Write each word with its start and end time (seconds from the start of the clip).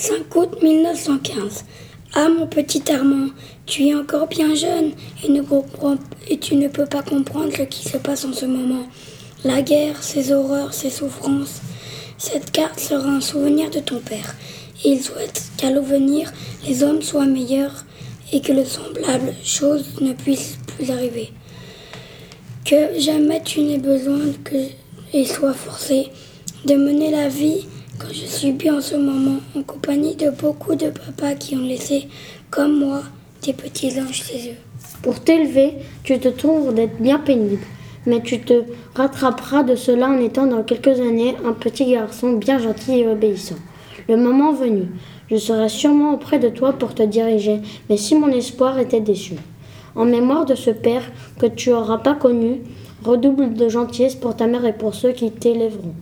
5 0.00 0.36
août 0.36 0.62
1915. 0.62 1.64
Ah 2.14 2.28
mon 2.28 2.46
petit 2.46 2.84
Armand, 2.92 3.30
tu 3.66 3.88
es 3.88 3.96
encore 3.96 4.28
bien 4.28 4.54
jeune 4.54 4.92
et, 5.24 5.28
ne 5.28 5.42
et 6.28 6.38
tu 6.38 6.54
ne 6.54 6.68
peux 6.68 6.86
pas 6.86 7.02
comprendre 7.02 7.50
ce 7.56 7.62
qui 7.62 7.82
se 7.82 7.96
passe 7.96 8.24
en 8.24 8.32
ce 8.32 8.46
moment. 8.46 8.86
La 9.42 9.60
guerre, 9.60 10.00
ses 10.00 10.30
horreurs, 10.30 10.72
ses 10.72 10.90
souffrances. 10.90 11.62
Cette 12.16 12.52
carte 12.52 12.78
sera 12.78 13.08
un 13.08 13.20
souvenir 13.20 13.70
de 13.70 13.80
ton 13.80 13.98
père. 13.98 14.36
Il 14.84 15.02
souhaite 15.02 15.42
qu'à 15.56 15.70
l'avenir, 15.70 16.32
les 16.64 16.84
hommes 16.84 17.02
soient 17.02 17.26
meilleurs 17.26 17.84
et 18.32 18.40
que 18.40 18.52
le 18.52 18.64
semblable 18.64 19.34
chose 19.42 19.84
ne 20.00 20.12
puisse 20.12 20.58
plus 20.76 20.92
arriver. 20.92 21.32
Que 22.64 23.00
jamais 23.00 23.42
tu 23.42 23.62
n'aies 23.62 23.78
besoin 23.78 24.20
que 24.44 24.54
et 25.12 25.24
sois 25.24 25.54
forcé 25.54 26.06
de 26.66 26.76
mener 26.76 27.10
la 27.10 27.28
vie 27.28 27.66
quand 27.98 28.12
je 28.12 28.26
suis 28.26 28.52
bien 28.52 28.78
en 28.78 28.80
ce 28.80 28.94
moment 28.94 29.40
en 29.56 29.62
compagnie 29.62 30.14
de 30.14 30.30
beaucoup 30.30 30.74
de 30.74 30.90
papas 30.90 31.34
qui 31.34 31.56
ont 31.56 31.64
laissé, 31.64 32.08
comme 32.50 32.78
moi, 32.78 33.02
des 33.42 33.52
petits 33.52 34.00
anges 34.00 34.24
chez 34.24 34.50
eux. 34.50 34.56
Pour 35.02 35.20
t'élever, 35.20 35.74
tu 36.04 36.18
te 36.18 36.28
trouves 36.28 36.72
d'être 36.72 37.00
bien 37.00 37.18
pénible, 37.18 37.62
mais 38.06 38.22
tu 38.22 38.40
te 38.40 38.62
rattraperas 38.94 39.64
de 39.64 39.74
cela 39.74 40.08
en 40.08 40.20
étant 40.20 40.46
dans 40.46 40.62
quelques 40.62 41.00
années 41.00 41.34
un 41.44 41.52
petit 41.52 41.90
garçon 41.90 42.34
bien 42.34 42.58
gentil 42.58 43.00
et 43.00 43.08
obéissant. 43.08 43.56
Le 44.08 44.16
moment 44.16 44.52
venu, 44.52 44.86
je 45.30 45.36
serai 45.36 45.68
sûrement 45.68 46.14
auprès 46.14 46.38
de 46.38 46.48
toi 46.48 46.72
pour 46.72 46.94
te 46.94 47.02
diriger, 47.02 47.60
mais 47.90 47.96
si 47.96 48.14
mon 48.14 48.28
espoir 48.28 48.78
était 48.78 49.00
déçu. 49.00 49.34
En 49.96 50.04
mémoire 50.04 50.44
de 50.44 50.54
ce 50.54 50.70
père 50.70 51.02
que 51.40 51.46
tu 51.46 51.70
n'auras 51.70 51.98
pas 51.98 52.14
connu, 52.14 52.62
redouble 53.04 53.54
de 53.54 53.68
gentillesse 53.68 54.14
pour 54.14 54.36
ta 54.36 54.46
mère 54.46 54.64
et 54.64 54.72
pour 54.72 54.94
ceux 54.94 55.12
qui 55.12 55.30
t'élèveront. 55.30 55.94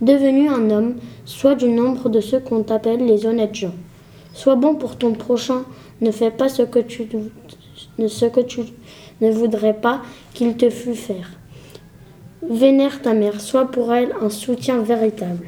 Devenu 0.00 0.48
un 0.48 0.70
homme, 0.70 0.96
sois 1.24 1.54
du 1.54 1.68
nombre 1.68 2.08
de 2.10 2.20
ceux 2.20 2.40
qu'on 2.40 2.62
appelle 2.62 3.06
les 3.06 3.24
honnêtes 3.24 3.54
gens. 3.54 3.74
Sois 4.34 4.56
bon 4.56 4.74
pour 4.74 4.96
ton 4.96 5.12
prochain, 5.12 5.64
ne 6.02 6.10
fais 6.10 6.30
pas 6.30 6.50
ce 6.50 6.62
que 6.62 6.80
tu, 6.80 7.08
ce 8.06 8.26
que 8.26 8.40
tu 8.40 8.60
ne 9.22 9.30
voudrais 9.30 9.74
pas 9.74 10.02
qu'il 10.34 10.56
te 10.56 10.68
fût 10.68 10.94
faire. 10.94 11.30
Vénère 12.48 13.00
ta 13.00 13.14
mère, 13.14 13.40
sois 13.40 13.70
pour 13.70 13.94
elle 13.94 14.12
un 14.20 14.28
soutien 14.28 14.82
véritable. 14.82 15.46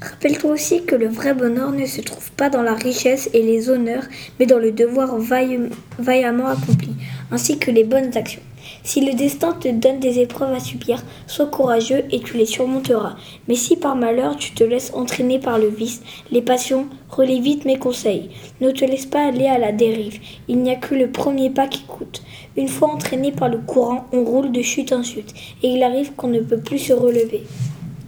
Rappelle-toi 0.00 0.52
aussi 0.52 0.84
que 0.84 0.96
le 0.96 1.08
vrai 1.08 1.34
bonheur 1.34 1.70
ne 1.72 1.86
se 1.86 2.00
trouve 2.00 2.30
pas 2.32 2.50
dans 2.50 2.62
la 2.62 2.74
richesse 2.74 3.30
et 3.34 3.42
les 3.42 3.68
honneurs, 3.70 4.04
mais 4.38 4.46
dans 4.46 4.58
le 4.58 4.72
devoir 4.72 5.16
vaillamment 5.18 6.46
accompli, 6.46 6.94
ainsi 7.30 7.58
que 7.58 7.70
les 7.70 7.84
bonnes 7.84 8.16
actions. 8.16 8.42
Si 8.82 9.00
le 9.04 9.14
destin 9.14 9.52
te 9.52 9.68
donne 9.68 10.00
des 10.00 10.18
épreuves 10.18 10.52
à 10.54 10.60
subir, 10.60 11.02
sois 11.26 11.46
courageux 11.46 12.04
et 12.10 12.20
tu 12.20 12.36
les 12.36 12.46
surmonteras. 12.46 13.16
Mais 13.46 13.54
si 13.54 13.76
par 13.76 13.96
malheur 13.96 14.36
tu 14.36 14.52
te 14.52 14.64
laisses 14.64 14.92
entraîner 14.94 15.38
par 15.38 15.58
le 15.58 15.68
vice, 15.68 16.02
les 16.30 16.42
passions, 16.42 16.86
relais 17.08 17.40
vite 17.40 17.64
mes 17.64 17.78
conseils. 17.78 18.30
Ne 18.60 18.70
te 18.70 18.84
laisse 18.84 19.06
pas 19.06 19.26
aller 19.26 19.46
à 19.46 19.58
la 19.58 19.72
dérive. 19.72 20.20
Il 20.48 20.58
n'y 20.58 20.70
a 20.70 20.76
que 20.76 20.94
le 20.94 21.10
premier 21.10 21.50
pas 21.50 21.66
qui 21.66 21.82
coûte. 21.82 22.22
Une 22.56 22.68
fois 22.68 22.92
entraîné 22.92 23.32
par 23.32 23.48
le 23.48 23.58
courant, 23.58 24.06
on 24.12 24.24
roule 24.24 24.52
de 24.52 24.62
chute 24.62 24.92
en 24.92 25.02
chute, 25.02 25.32
et 25.62 25.68
il 25.68 25.82
arrive 25.82 26.14
qu'on 26.14 26.28
ne 26.28 26.40
peut 26.40 26.60
plus 26.60 26.78
se 26.78 26.92
relever. 26.92 27.44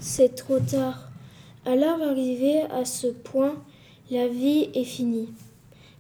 C'est 0.01 0.35
trop 0.35 0.59
tard. 0.59 1.09
Alors 1.67 2.01
arrivé 2.03 2.63
à 2.63 2.85
ce 2.85 3.07
point, 3.07 3.55
la 4.11 4.27
vie 4.27 4.71
est 4.75 4.85
finie, 4.85 5.29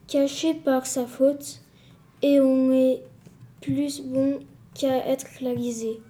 cachée 0.08 0.54
par 0.54 0.86
sa 0.86 1.06
faute, 1.06 1.60
et 2.22 2.40
on 2.40 2.72
est 2.72 3.02
plus 3.60 4.02
bon 4.02 4.40
qu'à 4.74 5.06
être 5.06 5.28
clarisé. 5.36 6.00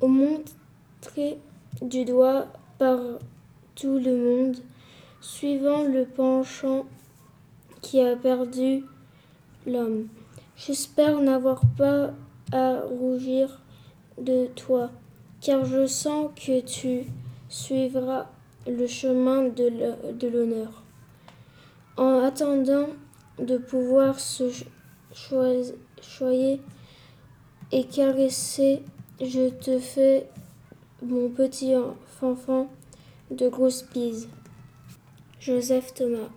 On 0.00 0.08
montré 0.08 1.38
du 1.80 2.04
doigt 2.04 2.46
par 2.78 2.98
tout 3.74 3.98
le 3.98 4.16
monde, 4.16 4.56
suivant 5.20 5.84
le 5.84 6.04
penchant 6.04 6.86
qui 7.80 8.00
a 8.00 8.16
perdu 8.16 8.84
l'homme. 9.66 10.08
J'espère 10.56 11.20
n'avoir 11.20 11.62
pas 11.76 12.10
à 12.52 12.80
rougir 12.80 13.60
de 14.20 14.46
toi, 14.46 14.90
car 15.40 15.64
je 15.64 15.86
sens 15.86 16.30
que 16.36 16.60
tu 16.60 17.06
suivras 17.48 18.26
le 18.66 18.86
chemin 18.86 19.44
de 19.44 20.28
l'honneur. 20.28 20.82
En 21.96 22.22
attendant 22.22 22.88
de 23.38 23.56
pouvoir 23.58 24.20
se 24.20 24.44
choyer 26.04 26.60
et 27.70 27.84
caresser, 27.84 28.82
je 29.20 29.48
te 29.48 29.78
fais 29.78 30.28
mon 31.02 31.28
petit 31.28 31.74
enfant 32.20 32.68
de 33.30 33.48
grosse 33.48 33.84
bise. 33.92 34.28
Joseph 35.40 35.94
Thomas. 35.94 36.28